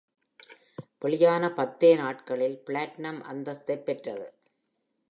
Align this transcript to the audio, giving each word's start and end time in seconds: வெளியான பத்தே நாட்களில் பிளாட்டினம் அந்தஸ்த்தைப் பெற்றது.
வெளியான 0.99 1.53
பத்தே 1.53 1.95
நாட்களில் 1.95 2.61
பிளாட்டினம் 2.65 3.21
அந்தஸ்த்தைப் 3.21 3.85
பெற்றது. 3.85 4.27